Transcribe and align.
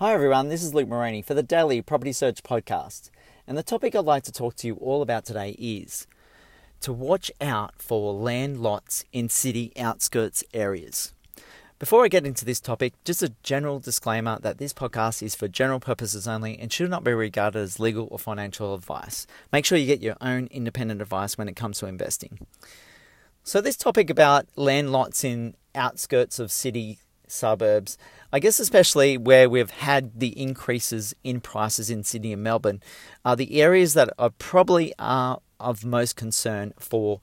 Hi, 0.00 0.14
everyone. 0.14 0.48
This 0.48 0.62
is 0.62 0.72
Luke 0.72 0.88
Moroney 0.88 1.20
for 1.20 1.34
the 1.34 1.42
Daily 1.42 1.82
Property 1.82 2.12
Search 2.12 2.42
Podcast. 2.42 3.10
And 3.46 3.58
the 3.58 3.62
topic 3.62 3.94
I'd 3.94 4.06
like 4.06 4.22
to 4.22 4.32
talk 4.32 4.56
to 4.56 4.66
you 4.66 4.76
all 4.76 5.02
about 5.02 5.26
today 5.26 5.50
is 5.58 6.06
to 6.80 6.90
watch 6.90 7.30
out 7.38 7.74
for 7.76 8.14
land 8.14 8.62
lots 8.62 9.04
in 9.12 9.28
city 9.28 9.74
outskirts 9.78 10.42
areas. 10.54 11.12
Before 11.78 12.02
I 12.02 12.08
get 12.08 12.24
into 12.24 12.46
this 12.46 12.60
topic, 12.60 12.94
just 13.04 13.22
a 13.22 13.34
general 13.42 13.78
disclaimer 13.78 14.38
that 14.40 14.56
this 14.56 14.72
podcast 14.72 15.22
is 15.22 15.34
for 15.34 15.48
general 15.48 15.80
purposes 15.80 16.26
only 16.26 16.58
and 16.58 16.72
should 16.72 16.88
not 16.88 17.04
be 17.04 17.12
regarded 17.12 17.58
as 17.58 17.78
legal 17.78 18.08
or 18.10 18.18
financial 18.18 18.72
advice. 18.72 19.26
Make 19.52 19.66
sure 19.66 19.76
you 19.76 19.84
get 19.84 20.00
your 20.00 20.16
own 20.22 20.48
independent 20.50 21.02
advice 21.02 21.36
when 21.36 21.46
it 21.46 21.56
comes 21.56 21.78
to 21.80 21.86
investing. 21.86 22.46
So, 23.44 23.60
this 23.60 23.76
topic 23.76 24.08
about 24.08 24.46
land 24.56 24.92
lots 24.92 25.24
in 25.24 25.56
outskirts 25.74 26.38
of 26.38 26.50
city 26.50 27.00
suburbs, 27.30 27.96
I 28.32 28.38
guess 28.38 28.60
especially 28.60 29.16
where 29.18 29.48
we've 29.48 29.70
had 29.70 30.18
the 30.18 30.38
increases 30.40 31.14
in 31.24 31.40
prices 31.40 31.90
in 31.90 32.04
Sydney 32.04 32.32
and 32.32 32.42
Melbourne, 32.42 32.82
are 33.24 33.36
the 33.36 33.60
areas 33.60 33.94
that 33.94 34.10
are 34.18 34.30
probably 34.30 34.92
are 34.98 35.40
of 35.58 35.84
most 35.84 36.16
concern 36.16 36.72
for 36.78 37.20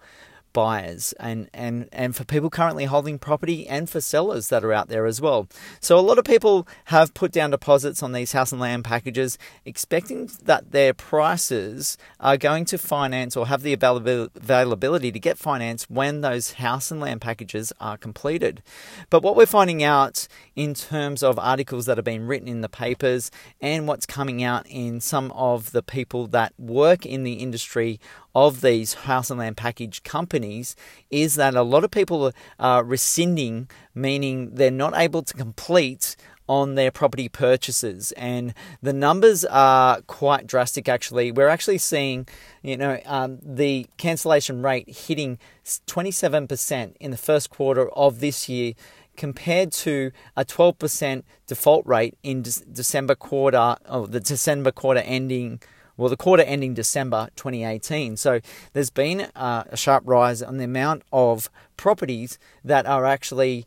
buyers 0.57 1.13
and, 1.19 1.47
and, 1.53 1.87
and 1.91 2.15
for 2.15 2.23
people 2.23 2.49
currently 2.49 2.85
holding 2.85 3.19
property 3.19 3.67
and 3.67 3.87
for 3.87 4.01
sellers 4.01 4.49
that 4.49 4.63
are 4.63 4.73
out 4.73 4.89
there 4.89 5.05
as 5.05 5.21
well. 5.21 5.47
So, 5.79 5.99
a 5.99 6.01
lot 6.01 6.17
of 6.17 6.25
people 6.25 6.67
have 6.85 7.13
put 7.13 7.31
down 7.31 7.51
deposits 7.51 8.01
on 8.01 8.11
these 8.11 8.31
house 8.31 8.51
and 8.51 8.59
land 8.59 8.83
packages, 8.83 9.37
expecting 9.65 10.31
that 10.41 10.71
their 10.71 10.95
prices 10.95 11.95
are 12.19 12.37
going 12.37 12.65
to 12.65 12.79
finance 12.79 13.37
or 13.37 13.45
have 13.45 13.61
the 13.61 13.73
availability 13.73 15.11
to 15.11 15.19
get 15.19 15.37
finance 15.37 15.87
when 15.91 16.21
those 16.21 16.53
house 16.53 16.89
and 16.89 16.99
land 17.01 17.21
packages 17.21 17.71
are 17.79 17.95
completed. 17.95 18.63
But 19.11 19.21
what 19.21 19.35
we're 19.35 19.45
finding 19.45 19.83
out 19.83 20.27
in 20.55 20.73
terms 20.73 21.21
of 21.21 21.37
articles 21.37 21.85
that 21.85 21.99
have 21.99 22.05
been 22.05 22.25
written 22.25 22.47
in 22.47 22.61
the 22.61 22.67
papers 22.67 23.29
and 23.61 23.87
what's 23.87 24.07
coming 24.07 24.41
out 24.41 24.65
in 24.67 25.01
some 25.01 25.31
of 25.33 25.71
the 25.71 25.83
people 25.83 26.25
that 26.29 26.53
work 26.57 27.05
in 27.05 27.21
the 27.21 27.33
industry 27.33 27.99
of 28.37 28.61
these 28.61 28.93
house 28.93 29.31
and 29.31 29.39
land 29.39 29.57
package 29.57 30.03
companies 30.03 30.75
is 31.09 31.33
that 31.35 31.55
a 31.55 31.63
lot 31.63 31.83
of 31.83 31.89
people 31.89 32.31
are 32.59 32.83
rescinding, 32.83 33.67
meaning 33.95 34.53
they're 34.53 34.69
not 34.69 34.93
able 34.95 35.23
to 35.23 35.33
complete 35.33 36.15
on 36.47 36.75
their 36.75 36.91
property 36.91 37.27
purchases. 37.27 38.11
And 38.11 38.53
the 38.79 38.93
numbers 38.93 39.43
are 39.43 40.01
quite 40.01 40.45
drastic 40.45 40.87
actually. 40.87 41.31
We're 41.31 41.47
actually 41.47 41.79
seeing 41.79 42.27
you 42.61 42.77
know 42.77 42.99
um, 43.07 43.39
the 43.41 43.87
cancellation 43.97 44.61
rate 44.61 44.87
hitting 44.87 45.39
27% 45.65 46.95
in 46.99 47.09
the 47.09 47.17
first 47.17 47.49
quarter 47.49 47.89
of 47.89 48.19
this 48.19 48.47
year 48.47 48.73
compared 49.15 49.71
to 49.71 50.11
a 50.35 50.45
12% 50.45 51.23
default 51.47 51.87
rate 51.87 52.15
in 52.21 52.43
De- 52.43 52.65
december 52.71 53.15
quarter 53.15 53.75
oh, 53.87 54.05
the 54.05 54.19
december 54.19 54.71
quarter 54.71 54.99
ending 54.99 55.59
well, 55.97 56.09
the 56.09 56.17
quarter 56.17 56.43
ending 56.43 56.73
December 56.73 57.29
2018. 57.35 58.15
So 58.17 58.39
there's 58.73 58.91
been 58.91 59.21
uh, 59.35 59.63
a 59.67 59.77
sharp 59.77 60.03
rise 60.05 60.41
on 60.41 60.57
the 60.57 60.63
amount 60.63 61.03
of 61.11 61.49
properties 61.75 62.37
that 62.63 62.85
are 62.85 63.05
actually 63.05 63.65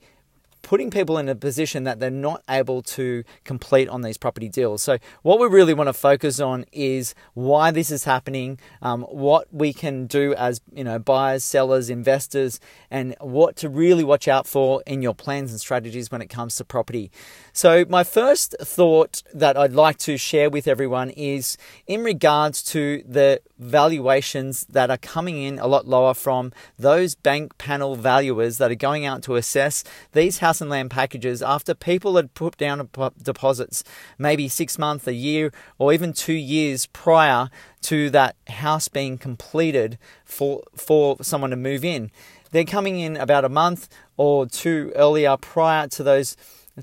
putting 0.62 0.90
people 0.90 1.18
in 1.18 1.28
a 1.28 1.34
position 1.34 1.84
that 1.84 2.00
they're 2.00 2.10
not 2.10 2.42
able 2.48 2.82
to 2.82 3.24
complete 3.44 3.88
on 3.88 4.02
these 4.02 4.16
property 4.16 4.48
deals. 4.48 4.82
So, 4.82 4.98
what 5.22 5.40
we 5.40 5.46
really 5.46 5.74
want 5.74 5.88
to 5.88 5.92
focus 5.92 6.40
on 6.40 6.64
is 6.72 7.14
why 7.34 7.70
this 7.70 7.90
is 7.90 8.04
happening, 8.04 8.58
um, 8.82 9.02
what 9.02 9.48
we 9.52 9.72
can 9.72 10.06
do 10.06 10.34
as 10.34 10.60
you 10.72 10.84
know 10.84 10.98
buyers, 10.98 11.44
sellers, 11.44 11.90
investors, 11.90 12.60
and 12.90 13.14
what 13.20 13.56
to 13.56 13.68
really 13.68 14.04
watch 14.04 14.28
out 14.28 14.46
for 14.46 14.82
in 14.86 15.02
your 15.02 15.14
plans 15.14 15.50
and 15.50 15.60
strategies 15.60 16.10
when 16.10 16.22
it 16.22 16.28
comes 16.28 16.56
to 16.56 16.64
property. 16.64 17.10
So, 17.52 17.84
my 17.88 18.04
first 18.04 18.54
thought 18.60 19.22
that 19.34 19.56
I'd 19.56 19.72
like 19.72 19.98
to 19.98 20.16
share 20.16 20.50
with 20.50 20.68
everyone 20.68 21.10
is 21.10 21.56
in 21.86 22.04
regards 22.04 22.62
to 22.64 23.02
the 23.06 23.40
valuations 23.58 24.64
that 24.70 24.90
are 24.90 24.96
coming 24.96 25.42
in 25.42 25.58
a 25.58 25.66
lot 25.66 25.86
lower 25.86 26.14
from 26.14 26.52
those 26.78 27.14
bank 27.14 27.58
panel 27.58 27.94
valuers 27.94 28.58
that 28.58 28.70
are 28.70 28.76
going 28.76 29.04
out 29.04 29.22
to 29.22 29.36
assess 29.36 29.84
these 30.12 30.38
house 30.50 30.60
and 30.60 30.68
land 30.68 30.90
packages 30.90 31.42
after 31.42 31.74
people 31.74 32.16
had 32.16 32.34
put 32.34 32.56
down 32.56 32.88
deposits 33.22 33.84
maybe 34.18 34.48
six 34.48 34.78
months, 34.78 35.06
a 35.06 35.14
year, 35.14 35.52
or 35.78 35.92
even 35.92 36.12
two 36.12 36.32
years 36.32 36.86
prior 36.86 37.48
to 37.82 38.10
that 38.10 38.34
house 38.48 38.88
being 38.88 39.16
completed 39.16 39.96
for, 40.24 40.64
for 40.74 41.16
someone 41.22 41.50
to 41.50 41.56
move 41.56 41.84
in. 41.84 42.10
They're 42.50 42.64
coming 42.64 42.98
in 42.98 43.16
about 43.16 43.44
a 43.44 43.48
month 43.48 43.88
or 44.16 44.44
two 44.44 44.92
earlier 44.96 45.36
prior 45.36 45.86
to 45.86 46.02
those 46.02 46.36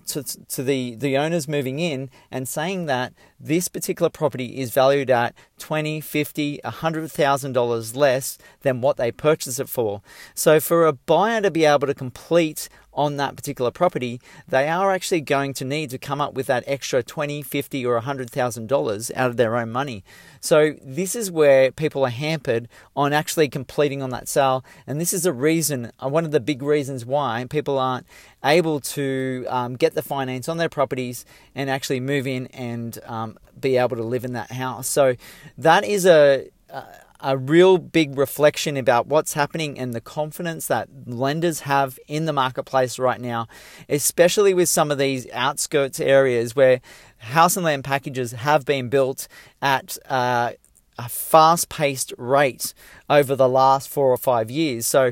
to, 0.05 0.21
to 0.23 0.63
the, 0.63 0.95
the 0.95 1.17
owners 1.17 1.47
moving 1.47 1.79
in 1.79 2.09
and 2.29 2.47
saying 2.47 2.85
that 2.85 3.13
this 3.39 3.67
particular 3.67 4.09
property 4.09 4.59
is 4.59 4.71
valued 4.71 5.09
at 5.09 5.33
twenty, 5.57 6.01
fifty, 6.01 6.59
a 6.63 6.69
hundred 6.69 7.09
thousand 7.09 7.53
dollars 7.53 7.95
less 7.95 8.37
than 8.61 8.81
what 8.81 8.97
they 8.97 9.11
purchased 9.11 9.59
it 9.59 9.69
for. 9.69 10.01
So 10.35 10.59
for 10.59 10.85
a 10.85 10.93
buyer 10.93 11.41
to 11.41 11.49
be 11.49 11.65
able 11.65 11.87
to 11.87 11.95
complete 11.95 12.69
on 12.97 13.17
that 13.17 13.35
particular 13.35 13.71
property, 13.71 14.19
they 14.47 14.67
are 14.67 14.91
actually 14.91 15.21
going 15.21 15.53
to 15.53 15.63
need 15.63 15.89
to 15.91 15.97
come 15.97 16.19
up 16.19 16.33
with 16.33 16.47
that 16.47 16.63
extra 16.67 17.03
twenty, 17.03 17.41
fifty, 17.43 17.85
or 17.85 17.95
a 17.95 18.01
hundred 18.01 18.29
thousand 18.29 18.67
dollars 18.67 19.11
out 19.15 19.29
of 19.29 19.37
their 19.37 19.55
own 19.55 19.71
money. 19.71 20.03
So 20.41 20.75
this 20.83 21.15
is 21.15 21.31
where 21.31 21.71
people 21.71 22.03
are 22.03 22.09
hampered 22.09 22.67
on 22.95 23.13
actually 23.13 23.49
completing 23.49 24.01
on 24.01 24.09
that 24.09 24.27
sale, 24.27 24.65
and 24.87 24.99
this 24.99 25.13
is 25.13 25.25
a 25.25 25.31
reason, 25.31 25.91
uh, 26.03 26.09
one 26.09 26.25
of 26.25 26.31
the 26.31 26.39
big 26.39 26.61
reasons 26.61 27.05
why 27.05 27.45
people 27.49 27.77
aren't 27.77 28.05
able 28.43 28.79
to 28.79 29.45
um, 29.47 29.75
get 29.75 29.93
the 29.93 30.01
finance 30.01 30.49
on 30.49 30.57
their 30.57 30.69
properties 30.69 31.25
and 31.55 31.69
actually 31.69 31.99
move 31.99 32.25
in 32.27 32.47
and 32.47 32.99
um, 33.05 33.37
be 33.59 33.77
able 33.77 33.97
to 33.97 34.03
live 34.03 34.25
in 34.25 34.33
that 34.33 34.51
house. 34.51 34.87
So 34.87 35.15
that 35.57 35.83
is 35.83 36.05
a, 36.05 36.49
a 36.69 36.83
a 37.19 37.37
real 37.37 37.77
big 37.77 38.17
reflection 38.17 38.77
about 38.77 39.07
what's 39.07 39.33
happening 39.33 39.77
and 39.79 39.93
the 39.93 40.01
confidence 40.01 40.67
that 40.67 40.87
lenders 41.05 41.61
have 41.61 41.99
in 42.07 42.25
the 42.25 42.33
marketplace 42.33 42.99
right 42.99 43.19
now, 43.19 43.47
especially 43.89 44.53
with 44.53 44.69
some 44.69 44.91
of 44.91 44.97
these 44.97 45.27
outskirts 45.31 45.99
areas 45.99 46.55
where 46.55 46.81
house 47.17 47.55
and 47.57 47.65
land 47.65 47.83
packages 47.83 48.31
have 48.31 48.65
been 48.65 48.89
built 48.89 49.27
at 49.61 49.97
uh, 50.09 50.51
a 50.97 51.09
fast 51.09 51.69
paced 51.69 52.13
rate 52.17 52.73
over 53.09 53.35
the 53.35 53.49
last 53.49 53.89
four 53.89 54.09
or 54.09 54.17
five 54.17 54.51
years. 54.51 54.85
So, 54.87 55.11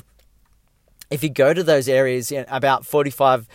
if 1.11 1.23
you 1.23 1.29
go 1.29 1.53
to 1.53 1.63
those 1.63 1.87
areas, 1.87 2.33
about 2.47 2.83
45 2.85 3.47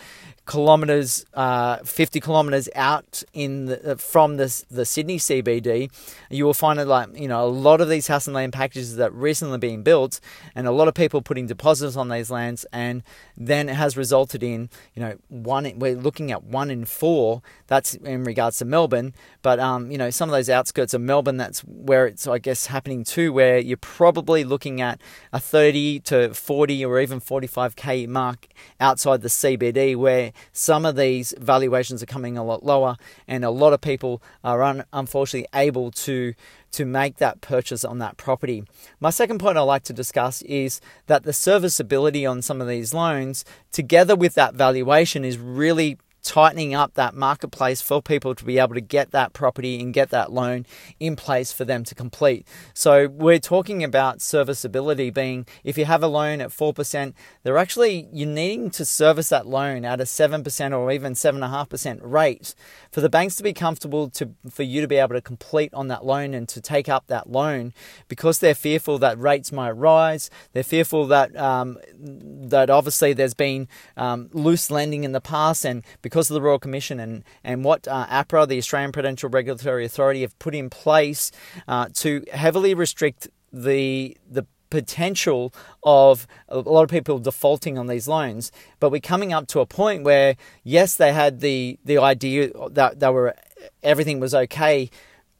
kilometers, 0.51 1.25
uh, 1.33 1.77
50 1.77 2.19
kilometers 2.19 2.67
out 2.75 3.23
in 3.31 3.67
the, 3.67 3.93
uh, 3.93 3.95
from 3.95 4.35
the, 4.35 4.63
the 4.69 4.83
Sydney 4.83 5.17
CBD, 5.17 5.89
you 6.29 6.43
will 6.43 6.53
find 6.53 6.77
it 6.77 6.87
like, 6.87 7.17
you 7.17 7.29
know, 7.29 7.45
a 7.45 7.47
lot 7.47 7.79
of 7.79 7.87
these 7.87 8.07
house 8.07 8.27
and 8.27 8.35
land 8.35 8.51
packages 8.51 8.97
that 8.97 9.13
recently 9.13 9.57
being 9.59 9.81
built 9.81 10.19
and 10.53 10.67
a 10.67 10.71
lot 10.71 10.89
of 10.89 10.93
people 10.93 11.21
putting 11.21 11.47
deposits 11.47 11.95
on 11.95 12.09
these 12.09 12.29
lands. 12.29 12.65
And 12.73 13.01
then 13.37 13.69
it 13.69 13.75
has 13.75 13.95
resulted 13.95 14.43
in, 14.43 14.69
you 14.93 15.01
know, 15.01 15.17
one, 15.29 15.71
we're 15.77 15.95
looking 15.95 16.33
at 16.33 16.43
one 16.43 16.69
in 16.69 16.83
four. 16.83 17.41
That's 17.67 17.93
in 17.93 18.25
regards 18.25 18.57
to 18.57 18.65
Melbourne. 18.65 19.13
But, 19.41 19.61
um, 19.61 19.89
you 19.89 19.97
know, 19.97 20.09
some 20.09 20.27
of 20.27 20.33
those 20.33 20.49
outskirts 20.49 20.93
of 20.93 20.99
Melbourne, 20.99 21.37
that's 21.37 21.61
where 21.61 22.05
it's, 22.07 22.27
I 22.27 22.39
guess, 22.39 22.65
happening 22.65 23.05
too, 23.05 23.31
where 23.31 23.57
you're 23.57 23.77
probably 23.77 24.43
looking 24.43 24.81
at 24.81 24.99
a 25.31 25.39
30 25.39 26.01
to 26.01 26.33
40 26.33 26.83
or 26.83 26.99
even 26.99 27.21
45k 27.21 28.05
mark 28.09 28.47
outside 28.81 29.21
the 29.21 29.29
CBD 29.29 29.95
where 29.95 30.33
some 30.53 30.85
of 30.85 30.95
these 30.95 31.33
valuations 31.39 32.01
are 32.01 32.07
coming 32.07 32.37
a 32.37 32.43
lot 32.43 32.65
lower, 32.65 32.97
and 33.27 33.43
a 33.43 33.49
lot 33.49 33.73
of 33.73 33.81
people 33.81 34.21
are 34.43 34.63
un- 34.63 34.85
unfortunately 34.93 35.47
able 35.53 35.91
to 35.91 36.33
to 36.71 36.85
make 36.85 37.17
that 37.17 37.41
purchase 37.41 37.83
on 37.83 37.99
that 37.99 38.15
property. 38.15 38.63
My 39.01 39.09
second 39.09 39.39
point 39.39 39.57
I'd 39.57 39.61
like 39.63 39.83
to 39.83 39.93
discuss 39.93 40.41
is 40.43 40.79
that 41.07 41.23
the 41.23 41.33
serviceability 41.33 42.25
on 42.25 42.41
some 42.41 42.61
of 42.61 42.67
these 42.67 42.93
loans, 42.93 43.43
together 43.73 44.15
with 44.15 44.35
that 44.35 44.53
valuation, 44.53 45.25
is 45.25 45.37
really 45.37 45.97
tightening 46.23 46.73
up 46.73 46.93
that 46.93 47.15
marketplace 47.15 47.81
for 47.81 48.01
people 48.01 48.35
to 48.35 48.45
be 48.45 48.59
able 48.59 48.73
to 48.75 48.81
get 48.81 49.11
that 49.11 49.33
property 49.33 49.79
and 49.79 49.93
get 49.93 50.09
that 50.09 50.31
loan 50.31 50.65
in 50.99 51.15
place 51.15 51.51
for 51.51 51.65
them 51.65 51.83
to 51.83 51.95
complete. 51.95 52.47
So 52.73 53.07
we're 53.07 53.39
talking 53.39 53.83
about 53.83 54.21
serviceability 54.21 55.09
being 55.09 55.45
if 55.63 55.77
you 55.77 55.85
have 55.85 56.03
a 56.03 56.07
loan 56.07 56.41
at 56.41 56.49
4%, 56.49 57.13
they're 57.43 57.57
actually 57.57 58.07
you're 58.11 58.27
needing 58.27 58.69
to 58.71 58.85
service 58.85 59.29
that 59.29 59.47
loan 59.47 59.85
at 59.85 59.99
a 59.99 60.03
7% 60.03 60.77
or 60.77 60.91
even 60.91 61.13
7.5% 61.13 61.99
rate 62.03 62.53
for 62.91 63.01
the 63.01 63.09
banks 63.09 63.35
to 63.37 63.43
be 63.43 63.53
comfortable 63.53 64.09
to 64.09 64.31
for 64.49 64.63
you 64.63 64.81
to 64.81 64.87
be 64.87 64.97
able 64.97 65.15
to 65.15 65.21
complete 65.21 65.73
on 65.73 65.87
that 65.87 66.05
loan 66.05 66.33
and 66.33 66.47
to 66.49 66.61
take 66.61 66.89
up 66.89 67.07
that 67.07 67.29
loan 67.29 67.73
because 68.07 68.39
they're 68.39 68.55
fearful 68.55 68.97
that 68.99 69.17
rates 69.19 69.51
might 69.51 69.71
rise. 69.71 70.29
They're 70.53 70.63
fearful 70.63 71.07
that 71.07 71.35
um, 71.35 71.77
that 71.99 72.69
obviously 72.69 73.13
there's 73.13 73.33
been 73.33 73.67
um, 73.97 74.29
loose 74.33 74.69
lending 74.69 75.03
in 75.03 75.11
the 75.11 75.21
past 75.21 75.65
and 75.65 75.83
because 76.11 76.29
of 76.29 76.33
the 76.33 76.41
Royal 76.41 76.59
Commission 76.59 76.99
and, 76.99 77.23
and 77.41 77.63
what 77.63 77.87
uh, 77.87 78.05
APRA, 78.07 78.45
the 78.45 78.57
Australian 78.57 78.91
Prudential 78.91 79.29
Regulatory 79.29 79.85
Authority, 79.85 80.21
have 80.21 80.37
put 80.39 80.53
in 80.53 80.69
place 80.69 81.31
uh, 81.69 81.87
to 81.93 82.25
heavily 82.33 82.73
restrict 82.73 83.29
the 83.53 84.17
the 84.29 84.45
potential 84.69 85.53
of 85.83 86.25
a 86.47 86.59
lot 86.59 86.83
of 86.83 86.89
people 86.89 87.19
defaulting 87.19 87.77
on 87.77 87.87
these 87.87 88.07
loans. 88.07 88.51
But 88.79 88.89
we're 88.89 89.01
coming 89.01 89.33
up 89.33 89.47
to 89.47 89.59
a 89.59 89.65
point 89.65 90.03
where, 90.03 90.35
yes, 90.63 90.95
they 90.95 91.13
had 91.13 91.41
the, 91.41 91.77
the 91.83 91.97
idea 91.97 92.51
that 92.69 92.99
they 92.99 93.09
were 93.09 93.35
everything 93.83 94.19
was 94.19 94.33
okay 94.33 94.89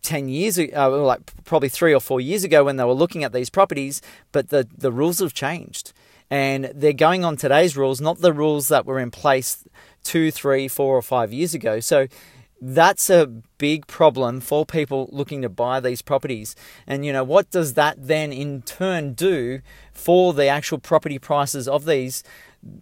10 0.03 0.29
years 0.29 0.59
uh, 0.59 0.89
like 0.89 1.21
probably 1.43 1.69
three 1.69 1.93
or 1.93 1.99
four 1.99 2.19
years 2.19 2.43
ago 2.43 2.63
when 2.63 2.75
they 2.75 2.83
were 2.83 2.93
looking 2.93 3.23
at 3.23 3.33
these 3.33 3.49
properties, 3.49 4.01
but 4.31 4.49
the, 4.49 4.67
the 4.77 4.91
rules 4.91 5.19
have 5.19 5.33
changed. 5.33 5.93
And 6.29 6.71
they're 6.73 6.93
going 6.93 7.25
on 7.25 7.35
today's 7.35 7.75
rules, 7.75 7.99
not 7.99 8.19
the 8.19 8.33
rules 8.33 8.69
that 8.69 8.85
were 8.85 8.99
in 8.99 9.11
place 9.11 9.65
two, 10.03 10.31
three, 10.31 10.67
four, 10.67 10.97
or 10.97 11.01
five 11.01 11.33
years 11.33 11.53
ago. 11.53 11.79
So 11.79 12.07
that's 12.61 13.09
a 13.09 13.25
big 13.57 13.87
problem 13.87 14.39
for 14.39 14.65
people 14.65 15.09
looking 15.11 15.41
to 15.41 15.49
buy 15.49 15.79
these 15.79 16.03
properties. 16.03 16.55
And 16.85 17.03
you 17.03 17.11
know, 17.11 17.23
what 17.23 17.49
does 17.49 17.73
that 17.73 18.07
then 18.07 18.31
in 18.31 18.61
turn 18.61 19.13
do 19.13 19.61
for 19.91 20.33
the 20.33 20.45
actual 20.45 20.77
property 20.77 21.17
prices 21.17 21.67
of 21.67 21.85
these 21.85 22.23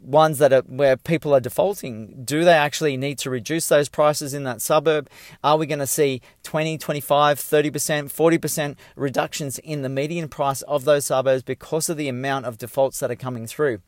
ones 0.02 0.40
that 0.40 0.52
are 0.52 0.64
where 0.64 0.98
people 0.98 1.34
are 1.34 1.40
defaulting? 1.40 2.24
Do 2.26 2.44
they 2.44 2.54
actually 2.54 2.98
need 2.98 3.18
to 3.20 3.30
reduce 3.30 3.70
those 3.70 3.88
prices 3.88 4.34
in 4.34 4.44
that 4.44 4.62
suburb? 4.62 5.10
Are 5.46 5.58
we 5.58 5.66
going 5.66 5.80
to 5.80 5.88
see 5.88 6.22
20, 6.44 6.78
25, 6.78 7.40
30%, 7.40 7.72
40% 8.12 8.76
reductions 8.98 9.60
in 9.60 9.82
the 9.82 9.90
median 9.90 10.28
price 10.28 10.62
of 10.64 10.84
those 10.84 11.06
suburbs 11.06 11.44
because 11.44 11.88
of 11.88 11.96
the 11.96 12.10
amount 12.10 12.46
of 12.46 12.58
defaults 12.58 13.00
that 13.00 13.12
are 13.12 13.16
coming 13.16 13.48
through? 13.48 13.80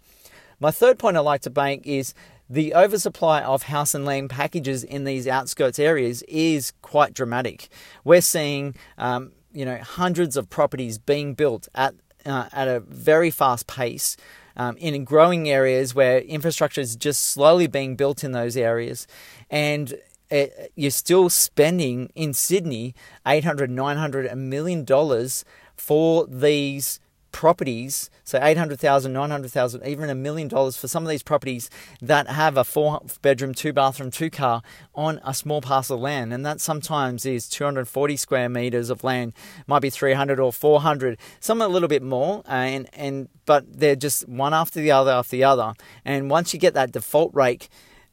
My 0.61 0.71
third 0.71 0.99
point 0.99 1.17
I'd 1.17 1.21
like 1.21 1.41
to 1.41 1.51
make 1.53 1.85
is 1.85 2.13
the 2.51 2.75
oversupply 2.75 3.41
of 3.41 3.63
house 3.63 3.95
and 3.95 4.03
land 4.03 4.29
packages 4.29 4.83
in 4.83 5.05
these 5.05 5.25
outskirts 5.25 5.79
areas 5.79 6.21
is 6.23 6.73
quite 6.81 7.13
dramatic. 7.13 7.69
We're 8.03 8.19
seeing, 8.19 8.75
um, 8.97 9.31
you 9.53 9.63
know, 9.63 9.77
hundreds 9.77 10.35
of 10.35 10.49
properties 10.49 10.97
being 10.97 11.33
built 11.33 11.69
at 11.73 11.95
uh, 12.25 12.49
at 12.51 12.67
a 12.67 12.81
very 12.81 13.31
fast 13.31 13.67
pace. 13.67 14.17
Um, 14.57 14.75
in 14.77 15.05
growing 15.05 15.49
areas 15.49 15.95
where 15.95 16.19
infrastructure 16.19 16.81
is 16.81 16.97
just 16.97 17.23
slowly 17.29 17.67
being 17.67 17.95
built 17.95 18.21
in 18.21 18.33
those 18.33 18.57
areas, 18.57 19.07
and 19.49 19.93
it, 20.29 20.73
you're 20.75 20.91
still 20.91 21.29
spending 21.29 22.11
in 22.15 22.33
Sydney 22.33 22.93
800, 23.25 23.69
900, 23.69 24.25
a 24.25 24.35
million 24.35 24.83
dollars 24.83 25.45
for 25.77 26.27
these 26.27 26.99
properties, 27.31 28.09
so 28.23 28.39
800,000, 28.41 29.11
900,000, 29.11 29.85
even 29.85 30.09
a 30.09 30.15
million 30.15 30.47
dollars 30.47 30.77
for 30.77 30.87
some 30.87 31.03
of 31.03 31.09
these 31.09 31.23
properties 31.23 31.69
that 32.01 32.27
have 32.27 32.57
a 32.57 32.63
four 32.63 33.01
bedroom, 33.21 33.53
two 33.53 33.73
bathroom, 33.73 34.11
two 34.11 34.29
car 34.29 34.61
on 34.93 35.19
a 35.23 35.33
small 35.33 35.61
parcel 35.61 35.95
of 35.95 36.01
land. 36.01 36.33
And 36.33 36.45
that 36.45 36.61
sometimes 36.61 37.25
is 37.25 37.47
240 37.49 38.17
square 38.17 38.49
meters 38.49 38.89
of 38.89 39.03
land, 39.03 39.33
might 39.67 39.81
be 39.81 39.89
300 39.89 40.39
or 40.39 40.53
400, 40.53 41.17
some 41.39 41.61
a 41.61 41.67
little 41.67 41.89
bit 41.89 42.03
more. 42.03 42.43
Uh, 42.47 42.51
and, 42.51 42.89
and, 42.93 43.29
but 43.45 43.65
they're 43.79 43.95
just 43.95 44.27
one 44.27 44.53
after 44.53 44.79
the 44.79 44.91
other 44.91 45.11
after 45.11 45.31
the 45.31 45.43
other. 45.43 45.73
And 46.05 46.29
once 46.29 46.53
you 46.53 46.59
get 46.59 46.73
that 46.73 46.91
default 46.91 47.33
rate 47.33 47.69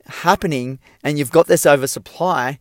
happening 0.06 0.78
and 1.04 1.18
you've 1.18 1.30
got 1.30 1.46
this 1.46 1.66
oversupply, 1.66 2.58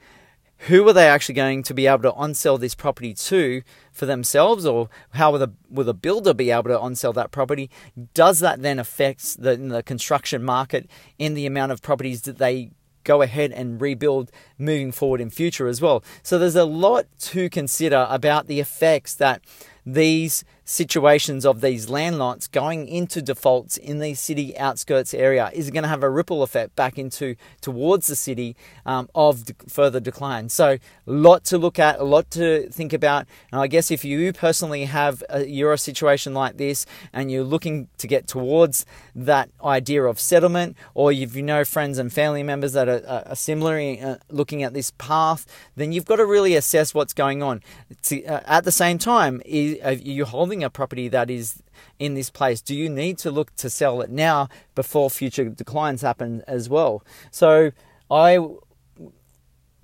who 0.62 0.88
are 0.88 0.94
they 0.94 1.08
actually 1.08 1.36
going 1.36 1.64
to 1.64 1.74
be 1.74 1.88
able 1.88 2.04
to 2.04 2.14
on-sell 2.14 2.58
this 2.58 2.76
property 2.76 3.14
to 3.14 3.62
for 3.92 4.06
themselves 4.06 4.66
or 4.66 4.90
how 5.12 5.32
will 5.32 5.40
the, 5.40 5.54
will 5.70 5.86
the 5.86 5.94
builder 5.94 6.34
be 6.34 6.52
able 6.52 6.64
to 6.64 6.80
on-sell 6.80 7.14
that 7.14 7.32
property? 7.32 7.70
Does 8.14 8.40
that 8.40 8.62
then 8.62 8.80
affect 8.80 9.42
the, 9.42 9.56
the 9.56 9.84
construction 9.84 10.44
market 10.44 10.90
in 11.18 11.34
the 11.36 11.46
amount 11.46 11.72
of 11.72 11.82
properties 11.82 12.24
that 12.24 12.38
they 12.38 12.72
go 13.04 13.22
ahead 13.22 13.52
and 13.54 13.80
rebuild 13.80 14.32
moving 14.58 14.92
forward 14.92 15.22
in 15.22 15.30
future 15.30 15.68
as 15.68 15.82
well? 15.82 16.04
So 16.24 16.40
there's 16.40 16.56
a 16.56 16.66
lot 16.66 17.06
to 17.20 17.50
consider 17.50 18.08
about 18.10 18.48
the 18.48 18.60
effects 18.60 19.14
that 19.16 19.44
these 19.86 20.44
situations 20.68 21.46
of 21.46 21.62
these 21.62 21.90
land 21.90 22.20
lots 22.20 22.46
going 22.46 22.90
into 22.90 23.22
defaults 23.22 23.78
in 23.78 24.00
the 24.00 24.14
city 24.14 24.56
outskirts 24.58 25.14
area 25.14 25.50
is 25.54 25.72
going 25.72 25.84
to 25.84 25.88
have 25.88 26.04
a 26.04 26.10
ripple 26.10 26.44
effect 26.44 26.76
back 26.76 27.00
into 27.00 27.38
towards 27.62 28.08
the 28.08 28.16
city 28.18 28.54
um, 28.86 29.10
of 29.16 29.46
de- 29.46 29.56
further 29.70 30.02
decline. 30.02 30.50
So, 30.50 30.78
lot 31.06 31.46
to 31.46 31.58
look 31.58 31.80
at, 31.80 32.00
a 32.00 32.04
lot 32.04 32.30
to 32.32 32.70
think 32.70 32.92
about. 32.92 33.28
And 33.54 33.62
I 33.62 33.68
guess 33.68 33.90
if 33.92 34.04
you 34.04 34.34
personally 34.34 34.84
have 34.86 35.24
a, 35.30 35.46
you're 35.46 35.72
a 35.72 35.78
situation 35.78 36.34
like 36.34 36.58
this 36.58 36.86
and 37.14 37.32
you're 37.32 37.46
looking 37.46 37.88
to 38.00 38.06
get 38.08 38.28
towards 38.28 38.86
that 39.16 39.50
idea 39.64 40.04
of 40.04 40.20
settlement, 40.20 40.76
or 40.94 41.14
if 41.14 41.34
you 41.34 41.44
know 41.44 41.64
friends 41.64 41.98
and 41.98 42.12
family 42.12 42.44
members 42.44 42.74
that 42.74 42.90
are, 42.90 43.24
are 43.26 43.36
similarly 43.36 44.02
uh, 44.02 44.18
looking 44.30 44.64
at 44.64 44.74
this 44.74 44.92
path, 44.98 45.46
then 45.78 45.94
you've 45.94 46.06
got 46.06 46.18
to 46.18 46.26
really 46.26 46.56
assess 46.56 46.94
what's 46.94 47.14
going 47.14 47.42
on. 47.42 47.62
To, 48.04 48.22
uh, 48.26 48.42
at 48.46 48.66
the 48.66 48.72
same 48.74 48.98
time, 48.98 49.42
are 49.46 49.94
you 49.94 50.26
a 50.64 50.70
property 50.70 51.08
that 51.10 51.30
is 51.30 51.62
in 52.00 52.14
this 52.14 52.30
place, 52.30 52.62
do 52.62 52.76
you 52.76 52.90
need 52.90 53.18
to 53.20 53.32
look 53.32 53.56
to 53.58 53.70
sell 53.70 54.02
it 54.02 54.10
now 54.10 54.50
before 54.76 55.10
future 55.10 55.46
declines 55.46 56.02
happen 56.02 56.44
as 56.48 56.70
well? 56.70 57.04
So 57.32 57.72
I 58.10 58.40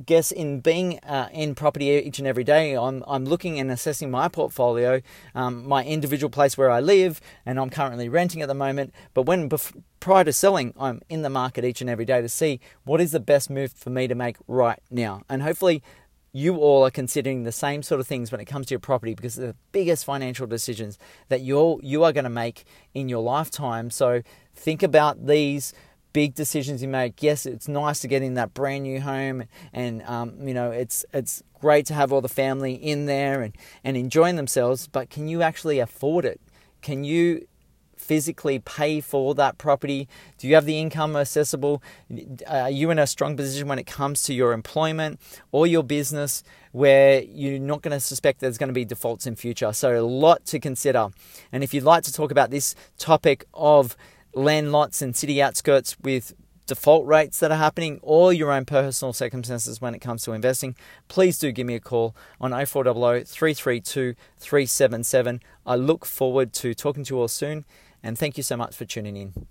guess 0.05 0.31
in 0.31 0.59
being 0.59 0.99
uh, 0.99 1.29
in 1.31 1.55
property 1.55 1.89
each 1.89 2.19
and 2.19 2.27
every 2.27 2.43
day, 2.43 2.75
I'm, 2.75 3.03
I'm 3.07 3.25
looking 3.25 3.59
and 3.59 3.71
assessing 3.71 4.11
my 4.11 4.27
portfolio, 4.27 5.01
um, 5.35 5.67
my 5.67 5.83
individual 5.83 6.29
place 6.29 6.57
where 6.57 6.71
I 6.71 6.79
live, 6.79 7.21
and 7.45 7.59
I'm 7.59 7.69
currently 7.69 8.09
renting 8.09 8.41
at 8.41 8.47
the 8.47 8.53
moment. 8.53 8.93
But 9.13 9.23
when 9.23 9.49
bef- 9.49 9.81
prior 9.99 10.23
to 10.23 10.33
selling, 10.33 10.73
I'm 10.79 11.01
in 11.09 11.21
the 11.21 11.29
market 11.29 11.63
each 11.63 11.81
and 11.81 11.89
every 11.89 12.05
day 12.05 12.21
to 12.21 12.29
see 12.29 12.59
what 12.83 13.01
is 13.01 13.11
the 13.11 13.19
best 13.19 13.49
move 13.49 13.71
for 13.71 13.89
me 13.89 14.07
to 14.07 14.15
make 14.15 14.37
right 14.47 14.79
now. 14.89 15.23
And 15.29 15.43
hopefully, 15.43 15.83
you 16.33 16.57
all 16.57 16.83
are 16.83 16.91
considering 16.91 17.44
the 17.44 17.51
same 17.51 17.83
sort 17.83 18.01
of 18.01 18.07
things 18.07 18.31
when 18.31 18.41
it 18.41 18.45
comes 18.45 18.65
to 18.65 18.71
your 18.71 18.80
property 18.80 19.13
because 19.13 19.35
the 19.35 19.56
biggest 19.71 20.03
financial 20.03 20.47
decisions 20.47 20.97
that 21.30 21.41
you're 21.41 21.80
you 21.83 22.03
are 22.03 22.12
going 22.12 22.24
to 22.24 22.30
make 22.30 22.65
in 22.94 23.07
your 23.07 23.21
lifetime. 23.21 23.91
So 23.91 24.24
think 24.56 24.81
about 24.81 25.27
these 25.27 25.74
big 26.12 26.33
decisions 26.33 26.81
you 26.81 26.88
make. 26.88 27.21
Yes, 27.21 27.45
it's 27.45 27.68
nice 27.68 28.00
to 28.00 28.07
get 28.07 28.24
in 28.24 28.33
that 28.33 28.53
brand 28.56 28.83
new 28.83 29.00
home, 29.00 29.44
and 29.71 30.01
um, 30.03 30.47
you 30.47 30.56
know 30.56 30.71
it's 30.71 31.06
it's 31.13 31.44
great 31.62 31.85
to 31.85 31.94
have 31.94 32.12
all 32.12 32.21
the 32.21 32.27
family 32.27 32.74
in 32.74 33.06
there 33.06 33.44
and 33.44 33.56
and 33.83 33.95
enjoying 33.95 34.36
themselves. 34.36 34.88
But 34.88 35.12
can 35.12 35.27
you 35.27 35.44
actually 35.44 35.77
afford 35.77 36.25
it? 36.25 36.41
Can 36.81 37.03
you 37.03 37.47
physically 38.03 38.59
pay 38.59 39.01
for 39.01 39.33
that 39.35 39.57
property? 39.57 40.07
Do 40.38 40.47
you 40.47 40.55
have 40.55 40.65
the 40.65 40.79
income 40.79 41.15
accessible? 41.15 41.81
Are 42.47 42.69
you 42.69 42.91
in 42.91 43.00
a 43.00 43.07
strong 43.07 43.38
position 43.38 43.67
when 43.67 43.79
it 43.79 43.88
comes 43.88 44.23
to 44.23 44.33
your 44.33 44.53
employment 44.53 45.19
or 45.51 45.65
your 45.65 45.83
business 45.83 46.44
where 46.71 47.21
you're 47.21 47.59
not 47.59 47.81
going 47.81 47.95
to 47.95 48.00
suspect 48.00 48.39
there's 48.39 48.57
going 48.57 48.67
to 48.67 48.73
be 48.73 48.85
defaults 48.85 49.25
in 49.25 49.35
future? 49.35 49.71
So, 49.73 50.00
a 50.00 50.01
lot 50.01 50.45
to 50.47 50.59
consider. 50.59 51.09
And 51.51 51.63
if 51.63 51.73
you'd 51.73 51.83
like 51.83 52.03
to 52.03 52.13
talk 52.13 52.31
about 52.31 52.51
this 52.51 52.75
topic 52.97 53.45
of 53.53 53.95
land 54.33 54.71
lots 54.71 55.01
and 55.01 55.15
city 55.15 55.41
outskirts 55.41 55.97
with 56.01 56.33
default 56.65 57.05
rates 57.05 57.39
that 57.39 57.51
are 57.51 57.57
happening 57.57 58.00
or 58.01 58.31
your 58.31 58.51
own 58.51 58.65
personal 58.65 59.13
circumstances 59.13 59.81
when 59.81 59.94
it 59.94 60.00
comes 60.00 60.23
to 60.23 60.31
investing, 60.31 60.75
please 61.07 61.38
do 61.38 61.51
give 61.51 61.67
me 61.67 61.75
a 61.75 61.79
call 61.79 62.15
on 62.39 62.51
0400 62.51 63.27
332 63.27 64.15
377. 64.39 65.41
I 65.65 65.75
look 65.75 66.05
forward 66.05 66.53
to 66.53 66.74
talking 66.74 67.03
to 67.05 67.15
you 67.15 67.22
all 67.22 67.27
soon 67.27 67.65
and 68.03 68.17
thank 68.17 68.38
you 68.38 68.43
so 68.43 68.57
much 68.57 68.75
for 68.75 68.86
tuning 68.86 69.17
in. 69.17 69.48